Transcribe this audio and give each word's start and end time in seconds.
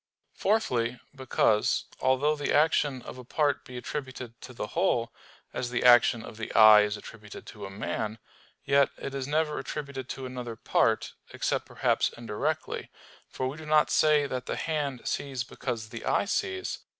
Fourthly, 0.33 0.99
because, 1.15 1.85
although 1.99 2.35
the 2.35 2.51
action 2.51 3.03
of 3.03 3.19
a 3.19 3.23
part 3.23 3.63
be 3.63 3.77
attributed 3.77 4.41
to 4.41 4.51
the 4.51 4.65
whole, 4.73 5.13
as 5.53 5.69
the 5.69 5.83
action 5.83 6.25
of 6.25 6.37
the 6.37 6.51
eye 6.55 6.81
is 6.81 6.97
attributed 6.97 7.45
to 7.45 7.67
a 7.67 7.69
man; 7.69 8.17
yet 8.65 8.89
it 8.97 9.13
is 9.13 9.27
never 9.27 9.59
attributed 9.59 10.09
to 10.09 10.25
another 10.25 10.55
part, 10.55 11.13
except 11.33 11.67
perhaps 11.67 12.09
indirectly; 12.17 12.89
for 13.29 13.47
we 13.47 13.57
do 13.57 13.65
not 13.67 13.91
say 13.91 14.25
that 14.25 14.47
the 14.47 14.55
hand 14.55 15.03
sees 15.07 15.43
because 15.43 15.89
the 15.89 16.03
eye 16.03 16.25
sees. 16.25 16.79